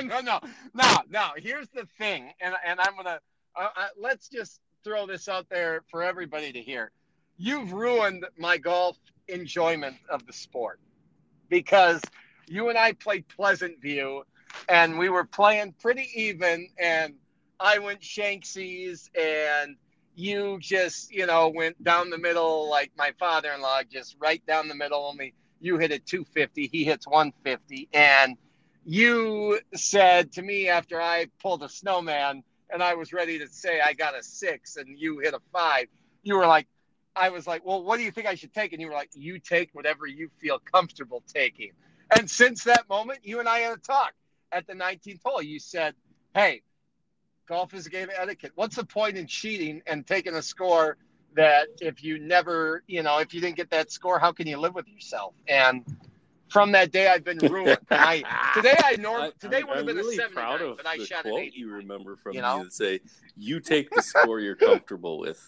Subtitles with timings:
[0.00, 0.40] no, no, no,
[0.74, 1.28] no, no.
[1.36, 3.20] Here's the thing, and and I'm gonna
[3.54, 6.90] uh, uh, let's just throw this out there for everybody to hear.
[7.38, 8.96] You've ruined my golf
[9.28, 10.80] enjoyment of the sport
[11.48, 12.00] because
[12.46, 14.24] you and I played Pleasant View,
[14.68, 17.14] and we were playing pretty even, and
[17.58, 19.76] I went Shanksies, and
[20.14, 24.74] you just you know went down the middle like my father-in-law, just right down the
[24.74, 25.04] middle.
[25.04, 28.36] Only you hit it 250, he hits 150, and
[28.86, 33.80] you said to me after I pulled a snowman and I was ready to say
[33.80, 35.88] I got a six and you hit a five,
[36.22, 36.68] you were like,
[37.16, 38.72] I was like, well, what do you think I should take?
[38.72, 41.72] And you were like, you take whatever you feel comfortable taking.
[42.16, 44.12] And since that moment, you and I had a talk
[44.52, 45.42] at the 19th hole.
[45.42, 45.94] You said,
[46.32, 46.62] hey,
[47.48, 48.52] golf is a game of etiquette.
[48.54, 50.96] What's the point in cheating and taking a score
[51.34, 54.58] that if you never, you know, if you didn't get that score, how can you
[54.58, 55.34] live with yourself?
[55.48, 55.84] And
[56.48, 57.78] from that day, I've been ruined.
[57.90, 58.22] I
[58.54, 60.98] today I norm today would have been really a seventy proud nine, of but I
[60.98, 61.58] the shot an quote eighty.
[61.58, 62.64] you remember from you me know?
[62.64, 63.00] that say,
[63.36, 65.40] "You take the score you're comfortable with."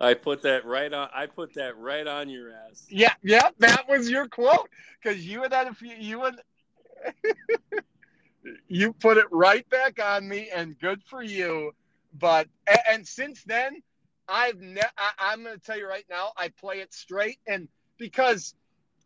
[0.00, 1.08] I put that right on.
[1.12, 2.86] I put that right on your ass.
[2.88, 4.68] Yeah, yeah, that was your quote
[5.02, 6.40] because you and that if you you and
[8.68, 11.72] you put it right back on me, and good for you.
[12.16, 13.82] But and, and since then,
[14.28, 17.68] I've ne- I, I'm going to tell you right now, I play it straight, and
[17.98, 18.54] because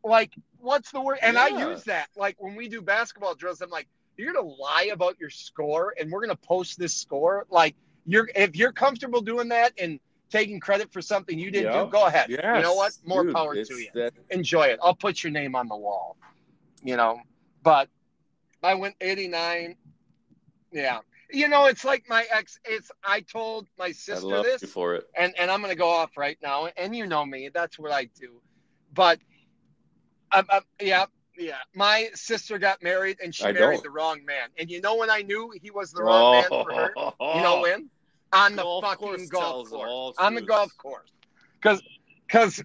[0.05, 1.19] like what's the word?
[1.23, 3.61] And I use that like when we do basketball drills.
[3.61, 6.95] I'm like, you're going to lie about your score, and we're going to post this
[6.95, 7.47] score.
[7.51, 7.75] Like
[8.07, 9.99] you're if you're comfortable doing that and
[10.31, 11.84] taking credit for something you didn't Yeah.
[11.84, 12.31] do, go ahead.
[12.31, 12.93] Yes, you know what?
[13.05, 14.79] More dude, power to you That, enjoy it.
[14.83, 16.17] I'll put your name on the wall,
[16.83, 17.21] you know.
[17.62, 17.89] But
[18.62, 19.77] I went 89.
[20.73, 21.01] Yeah.
[21.31, 22.59] You know, it's like my ex.
[22.65, 25.06] It's I told my sister this, you for it.
[25.17, 26.69] and and I'm gonna go off right now.
[26.77, 28.41] And you know me, that's what I do.
[28.95, 29.19] But,
[30.33, 31.07] um, um, yeah,
[31.39, 31.57] yeah.
[31.75, 33.84] My sister got married, and she I married don't.
[33.84, 34.49] the wrong man.
[34.59, 36.91] And you know when I knew he was the wrong man for her?
[36.97, 37.89] You know when?
[38.33, 38.81] On the Oh.
[38.81, 40.16] Golf fucking course golf course.
[40.19, 41.11] On the golf course.
[41.61, 41.83] Because,
[42.27, 42.62] because,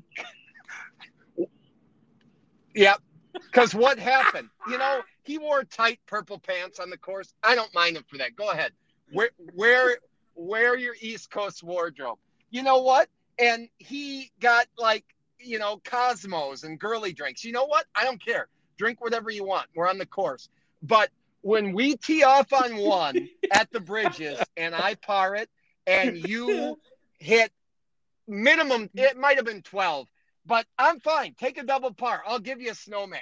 [2.76, 2.96] yeah.
[3.34, 4.50] Because what happened?
[4.70, 7.34] You know, he wore tight purple pants on the course.
[7.44, 8.36] I don't mind him for that.
[8.36, 8.72] Go ahead.
[9.14, 9.98] Wear, wear,
[10.36, 12.18] wear your East Coast wardrobe.
[12.50, 13.10] You know what?
[13.40, 15.06] And he got like,
[15.48, 17.44] you know, Cosmos and girly drinks.
[17.44, 17.86] You know what?
[17.96, 18.48] I don't care.
[18.78, 19.68] Drink whatever you want.
[19.76, 20.50] We're on the course.
[20.84, 21.10] But
[21.42, 25.50] when we tee off on one at the bridges and I par it
[25.86, 26.78] and you
[27.20, 27.52] hit
[28.28, 30.08] minimum, it might have been 12,
[30.46, 31.36] but I'm fine.
[31.40, 32.22] Take a double par.
[32.28, 33.20] I'll give you a snowman.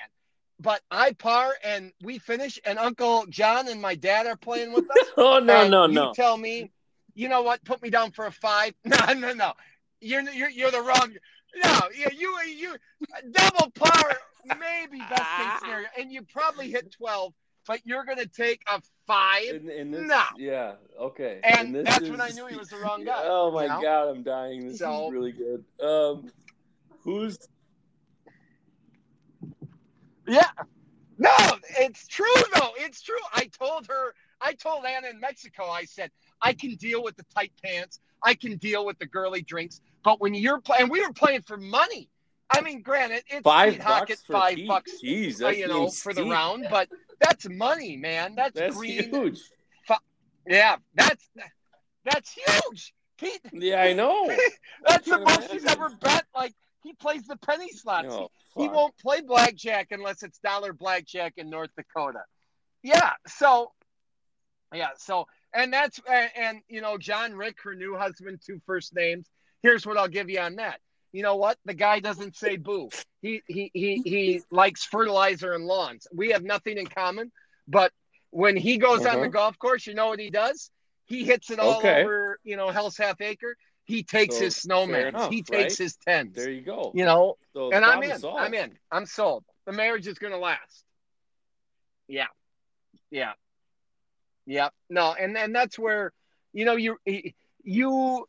[0.60, 4.90] But I par and we finish, and Uncle John and my dad are playing with
[4.90, 4.98] us.
[5.18, 6.14] Oh no, no, you no.
[6.14, 6.72] tell me,
[7.14, 7.64] you know what?
[7.64, 8.74] Put me down for a five.
[8.86, 9.54] No, no, no.
[10.00, 11.14] You're you're, you're the wrong.
[11.64, 12.76] No, you you you
[13.32, 17.34] double par, maybe best case scenario, and you probably hit twelve,
[17.66, 19.50] but you're gonna take a five.
[19.50, 20.22] And, and this, No.
[20.38, 20.74] Yeah.
[21.00, 21.40] Okay.
[21.44, 23.82] And this that's when I knew he was the wrong guy, Oh my you know?
[23.82, 24.68] god, I'm dying.
[24.68, 25.64] This So- is really good.
[25.82, 26.30] Um,
[27.04, 27.38] who's
[30.28, 30.50] Yeah.
[31.18, 31.32] No,
[31.80, 32.72] it's true though.
[32.78, 33.16] It's true.
[33.34, 34.14] I told her.
[34.42, 35.64] I told Anna in Mexico.
[35.70, 36.12] I said
[36.42, 38.00] I can deal with the tight pants.
[38.24, 39.82] I can deal with the girly drinks.
[40.04, 42.10] But when you're playing, we were playing for money.
[42.50, 44.68] I mean, granted, it's five Pete Hockett, bucks for five Pete?
[44.68, 46.68] bucks, Jeez, uh, you know, for the round.
[46.70, 48.36] But that's money, man.
[48.36, 49.10] That's, That's green.
[49.10, 49.40] huge.
[50.48, 51.28] Yeah, that's
[52.04, 52.94] that's huge.
[53.18, 54.30] Pete, Yeah, I know.
[54.88, 56.26] that's the most he's ever bet.
[56.36, 56.54] Like
[56.84, 58.10] he plays the penny slots.
[58.12, 62.22] Oh, he won't play blackjack unless it's dollar blackjack in North Dakota.
[62.84, 63.14] Yeah.
[63.28, 63.72] So,
[64.74, 64.90] yeah.
[64.98, 69.28] So, and that's, and, and, you know, John Rick, her new husband, two first names.
[69.62, 70.80] Here's what I'll give you on that.
[71.12, 71.58] You know what?
[71.66, 72.90] The guy doesn't say boo.
[73.22, 76.08] He, he, he, he likes fertilizer and lawns.
[76.14, 77.32] We have nothing in common,
[77.68, 77.92] but
[78.32, 79.22] when he goes on Uh-huh.
[79.22, 80.70] the golf course, you know what he does?
[81.06, 82.02] He hits it all Okay.
[82.02, 83.56] over, you know, Hell's Half Acre.
[83.86, 85.78] He takes So, his enough, he takes right?
[85.78, 86.36] his tens.
[86.36, 86.92] There you go.
[86.96, 88.20] You know, So and I'm in.
[88.20, 88.42] solved.
[88.42, 88.78] I'm in.
[88.92, 89.46] I'm sold.
[89.66, 90.84] The marriage is going to last.
[92.08, 92.28] Yeah,
[93.10, 93.34] yeah,
[94.46, 94.70] yeah.
[94.90, 96.12] No, and and that's where,
[96.54, 96.98] you know, you
[97.64, 98.28] you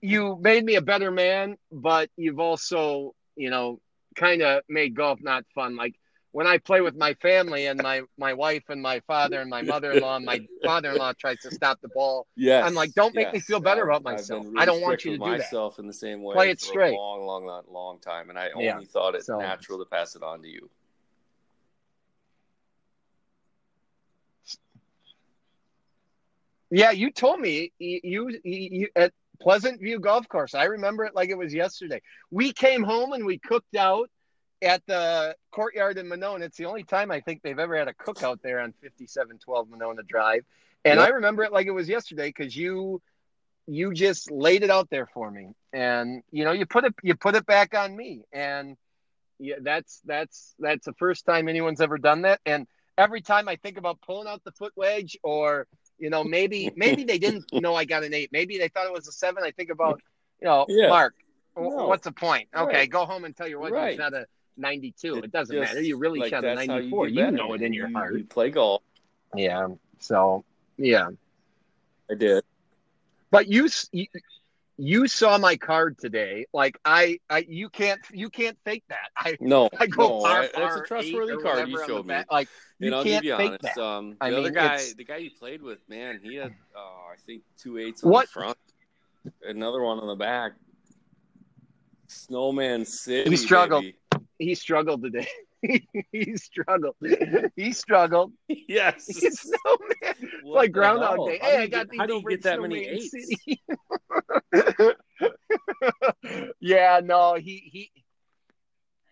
[0.00, 3.80] you made me a better man, but you've also, you know,
[4.14, 5.76] kind of made golf not fun.
[5.76, 5.94] Like
[6.32, 9.62] when I play with my family and my my wife and my father and my
[9.62, 12.26] mother-in-law, and my father-in-law tries to stop the ball.
[12.36, 14.44] yeah I'm like, don't make me feel better about myself.
[14.44, 15.38] been I don't want you to do that.
[15.38, 16.34] myself in the same way.
[16.34, 16.92] Play it for straight.
[16.94, 18.80] A long, long, long, long time, and I only Yeah.
[18.80, 20.68] thought it So- natural to pass it on to you.
[26.70, 30.54] Yeah, you told me you, you, you at Pleasant View Golf Course.
[30.54, 32.00] I remember it like it was yesterday.
[32.30, 34.10] We came home and we cooked out
[34.62, 36.46] at the courtyard in Monona.
[36.46, 40.02] It's the only time I think they've ever had a cookout there on 5712 Monona
[40.02, 40.44] Drive.
[40.84, 41.08] And Yep.
[41.08, 43.02] I remember it like it was yesterday because you
[43.68, 45.48] you just laid it out there for me.
[45.72, 48.22] And you know, you put it you put it back on me.
[48.32, 48.76] And
[49.38, 52.40] yeah, that's that's that's the first time anyone's ever done that.
[52.46, 52.66] And
[52.96, 55.66] every time I think about pulling out the foot wedge or
[55.98, 58.30] you know, maybe maybe they didn't know I got an eight.
[58.32, 59.42] Maybe they thought it was a seven.
[59.44, 60.00] I think about,
[60.40, 60.88] you know, Yeah.
[60.88, 61.14] Mark,
[61.56, 61.62] No.
[61.86, 62.48] what's the point?
[62.54, 62.90] Okay, Right.
[62.90, 63.96] go home and tell your wife you Right.
[63.96, 64.26] shot a
[64.56, 65.16] 92.
[65.18, 65.82] It, It doesn't just- matter.
[65.82, 67.08] You really like, shot a 94.
[67.08, 68.14] get You, know it in your heart.
[68.16, 68.82] You play golf.
[69.34, 69.68] Yeah.
[69.98, 70.44] So,
[70.76, 71.08] yeah.
[72.10, 72.44] I did.
[73.30, 74.06] But you, you
[74.78, 76.46] you saw my card today.
[76.52, 79.08] Like I, I you can't you can't fake that.
[79.16, 82.06] I No, I go no, par, that's a trustworthy card you whatever on the showed
[82.06, 82.14] me.
[82.14, 82.30] back.
[82.30, 83.74] Like you and I'll can't give you fake honest.
[83.76, 83.78] that.
[83.78, 86.52] Um, I the other mean, guy, it's- the guy you played with, man, he had,
[86.76, 88.26] uh, I think two eights on What?
[88.26, 88.58] the front,
[89.46, 90.52] another one on the back.
[92.08, 93.30] Snowman City.
[93.30, 93.82] He struggled.
[93.82, 93.96] baby.
[94.38, 95.26] He struggled today.
[96.12, 96.96] he struggled.
[97.56, 98.32] He struggled.
[98.48, 99.06] yes.
[99.20, 100.30] He's snowman.
[100.42, 101.26] What like Groundhog hell?
[101.26, 101.38] Day.
[101.40, 103.14] How Hey, I got get- How do you get that many eights?
[106.60, 107.90] Yeah, no, he he.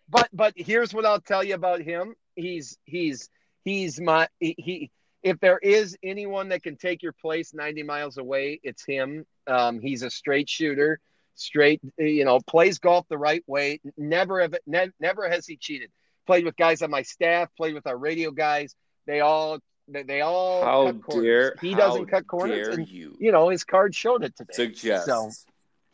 [0.08, 2.14] But but here's what I'll tell you about him.
[2.34, 3.28] He's he's
[3.64, 4.54] he's my he.
[4.58, 4.90] he
[5.22, 9.24] if there is anyone that can take your place 90 miles away, it's him.
[9.46, 11.00] Um, he's a straight shooter,
[11.34, 13.80] straight, you know, plays golf the right way.
[13.96, 15.90] Never have, ne- never has he cheated.
[16.26, 18.74] Played with guys on my staff, played with our radio guys.
[19.06, 21.24] They all, they, they all How cut corners.
[21.24, 24.54] dare he doesn't cut corners, and you you know his card showed it today.
[24.54, 25.30] suggest So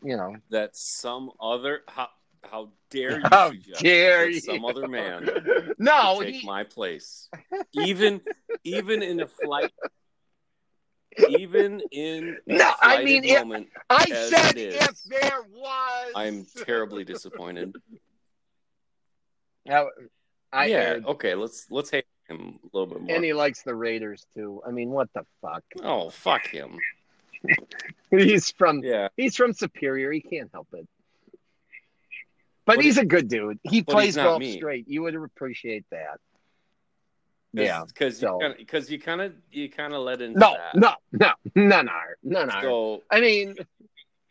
[0.02, 2.08] you know, that some other how
[2.48, 3.50] how dare you how
[3.80, 4.40] dare you?
[4.40, 5.28] some other man
[5.78, 7.28] no, take he, my place,
[7.72, 8.20] even
[8.62, 9.72] even in a flight,
[11.28, 17.74] even in No, I mean, if- I said it if there was, I'm terribly disappointed.
[19.66, 19.88] Now,
[20.52, 23.14] I, yeah, okay, let's let's hate him a little bit more.
[23.16, 24.62] and he likes the Raiders too.
[24.66, 25.62] I mean, what the fuck?
[25.82, 26.78] oh, fuck him.
[28.10, 30.10] He's from Yeah, he's from Superior.
[30.12, 30.86] He can't help it.
[32.66, 33.58] But, But he's a good dude.
[33.62, 34.56] He plays golf me.
[34.56, 34.86] straight.
[34.88, 36.18] You would appreciate that.
[37.52, 37.84] Yeah.
[37.86, 40.76] because so- you because kind of you kind of let into No, that.
[40.76, 41.92] no, no, no, no,
[42.22, 42.60] no, no.
[42.60, 43.56] So I mean,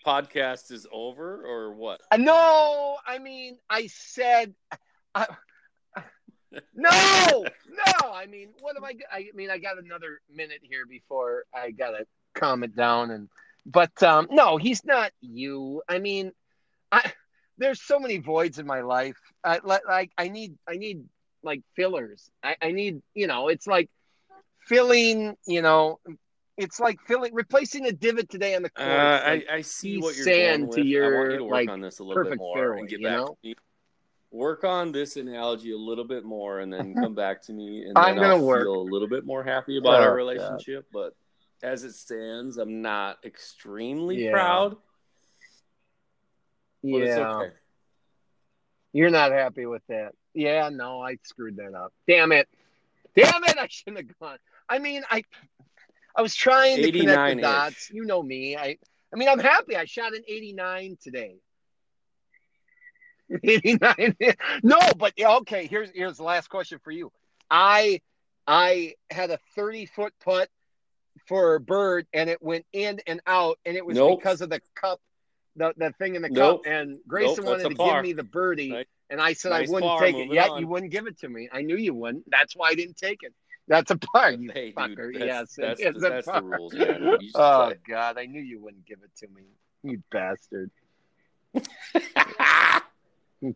[0.05, 2.01] podcast is over or what?
[2.17, 2.97] no.
[3.05, 4.53] I mean, I said,
[5.15, 5.25] I,
[6.51, 6.59] no,
[7.69, 8.13] no.
[8.13, 8.93] I mean, what am I?
[9.11, 13.11] I mean, I got another minute here before I gotta calm it down.
[13.11, 13.29] And
[13.65, 15.81] but um, no, he's not you.
[15.87, 16.31] I mean,
[16.91, 17.11] I
[17.57, 19.17] there's so many voids in my life.
[19.43, 21.03] I like, like I need, I need
[21.43, 22.29] like fillers.
[22.43, 23.89] I, I need, you know, it's like
[24.67, 25.35] filling.
[25.45, 25.99] You know,
[26.57, 28.89] it's like filling, replacing a divot today on the Uh, course.
[28.89, 30.79] I, like, I see what you're saying to with.
[30.79, 32.79] I your, want you to work like, on this a little bit perfect more fairway,
[32.79, 33.37] and get you back know?
[34.31, 37.97] Work on this analogy a little bit more and then come back to me and
[37.97, 38.63] I'm gonna I'll work.
[38.63, 40.13] feel a little bit more happy about Oh, our God.
[40.15, 40.85] relationship.
[40.93, 41.15] But
[41.63, 44.31] as it stands, I'm not extremely Yeah.
[44.31, 44.77] proud.
[46.81, 47.29] Yeah.
[47.41, 47.51] okay.
[48.93, 50.13] You're not happy with that.
[50.33, 51.91] Yeah, no, I screwed that up.
[52.07, 52.47] Damn it.
[53.15, 54.37] Damn it, I shouldn't have gone.
[54.67, 55.23] I mean, I
[56.15, 57.89] I was trying to connect the dots.
[57.89, 58.55] You know me.
[58.55, 58.77] I
[59.13, 61.37] I mean, I'm happy I shot an 89 today.
[63.43, 64.15] 89.
[64.63, 67.11] no, but okay, here's here's the last question for you.
[67.49, 68.01] I
[68.47, 70.49] I had a 30 foot putt
[71.27, 74.19] for a bird and it went in and out and it was Nope.
[74.19, 74.99] because of the cup
[75.55, 76.63] the, the thing in the Nope.
[76.63, 77.95] cup and Grayson Nope, wanted to par.
[78.01, 80.31] give me the birdie Nice- and I said nice I wouldn't par, take it.
[80.31, 81.49] Yet you wouldn't give it to me.
[81.51, 82.29] I knew you wouldn't.
[82.29, 83.33] That's why I didn't take it.
[83.67, 85.13] That's a par, you Hey, dude, fucker.
[85.13, 86.73] that's- yes, that's is the- a that's the rules.
[86.73, 87.73] You oh.
[87.87, 89.43] God, I knew you wouldn't give it to me.
[89.83, 90.71] You bastard.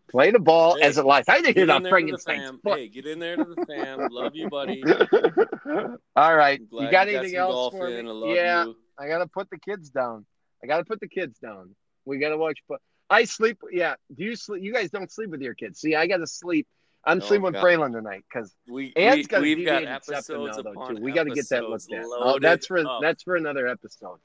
[0.10, 1.26] Play the ball Hey, as it lies.
[1.28, 3.44] I didn't hear Get that in there to the Frankenstein's Hey, get in there to
[3.44, 4.08] the fam.
[4.12, 4.82] Love you, buddy.
[6.16, 6.62] All right.
[6.72, 8.06] You got you anything else for in.
[8.06, 8.32] me?
[8.32, 8.76] I yeah, you.
[8.98, 10.26] I gotta put the kids down.
[10.64, 11.76] I gotta put the kids down.
[12.06, 12.60] We gotta watch.
[12.70, 13.58] But I sleep.
[13.72, 13.96] Yeah.
[14.16, 14.64] Do you sleep?
[14.64, 15.80] You guys don't sleep with your kids.
[15.80, 16.68] See, I gotta sleep.
[17.06, 17.56] I'm Oh, sleeping with.
[17.56, 21.02] Braylon tonight because We, Ann's we, got we've got episodes now, though, upon too.
[21.02, 22.06] We got to get that looked at.
[22.06, 23.00] Oh, that's for up.
[23.02, 24.20] that's for another episode.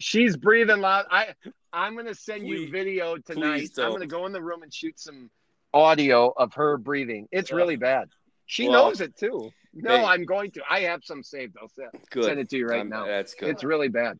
[0.00, 1.06] She's breathing loud.
[1.10, 1.34] I
[1.72, 3.70] I'm gonna send you video tonight.
[3.78, 5.30] I'm gonna go in the room and shoot some
[5.72, 7.28] audio of her breathing.
[7.30, 7.56] It's Ugh.
[7.56, 8.08] really bad.
[8.46, 9.50] She Well, knows it too.
[9.72, 10.04] No.
[10.04, 10.62] I'm going to.
[10.68, 11.56] I have some saved.
[11.60, 12.24] I'll send, Good.
[12.24, 13.06] send it to you right Um, now.
[13.06, 13.50] That's good.
[13.50, 14.18] It's really bad.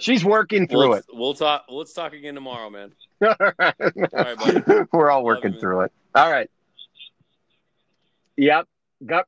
[0.00, 1.04] She's working through we'll, it.
[1.12, 1.66] we'll talk.
[1.68, 2.92] Let's talk again tomorrow, man.
[3.22, 4.62] All right, buddy.
[4.92, 5.92] We're all Love working you, through it.
[6.14, 6.50] All right.
[8.36, 8.66] Yep.
[9.04, 9.26] Got